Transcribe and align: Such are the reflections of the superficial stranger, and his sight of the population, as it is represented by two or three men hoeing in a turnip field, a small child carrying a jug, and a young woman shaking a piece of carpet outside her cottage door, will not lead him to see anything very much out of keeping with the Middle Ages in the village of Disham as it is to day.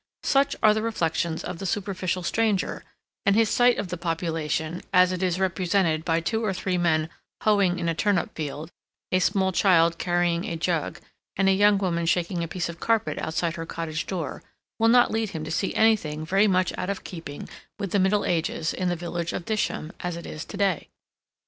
Such 0.23 0.55
are 0.63 0.73
the 0.73 0.81
reflections 0.81 1.43
of 1.43 1.59
the 1.59 1.67
superficial 1.67 2.23
stranger, 2.23 2.83
and 3.23 3.35
his 3.35 3.49
sight 3.51 3.77
of 3.77 3.89
the 3.89 3.97
population, 3.99 4.81
as 4.91 5.11
it 5.11 5.21
is 5.21 5.39
represented 5.39 6.03
by 6.03 6.21
two 6.21 6.43
or 6.43 6.53
three 6.55 6.75
men 6.79 7.07
hoeing 7.41 7.77
in 7.77 7.87
a 7.87 7.93
turnip 7.93 8.33
field, 8.33 8.71
a 9.11 9.19
small 9.19 9.51
child 9.51 9.99
carrying 9.99 10.45
a 10.45 10.55
jug, 10.55 10.99
and 11.35 11.47
a 11.49 11.53
young 11.53 11.77
woman 11.77 12.07
shaking 12.07 12.43
a 12.43 12.47
piece 12.47 12.67
of 12.67 12.79
carpet 12.79 13.19
outside 13.19 13.57
her 13.57 13.65
cottage 13.67 14.07
door, 14.07 14.41
will 14.79 14.87
not 14.89 15.11
lead 15.11 15.29
him 15.29 15.43
to 15.43 15.51
see 15.51 15.71
anything 15.75 16.25
very 16.25 16.47
much 16.47 16.73
out 16.79 16.89
of 16.89 17.03
keeping 17.03 17.47
with 17.77 17.91
the 17.91 17.99
Middle 17.99 18.25
Ages 18.25 18.73
in 18.73 18.89
the 18.89 18.95
village 18.95 19.33
of 19.33 19.45
Disham 19.45 19.91
as 19.99 20.15
it 20.17 20.25
is 20.25 20.45
to 20.45 20.57
day. 20.57 20.89